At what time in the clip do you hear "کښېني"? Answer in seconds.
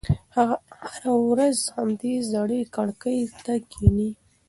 3.69-4.09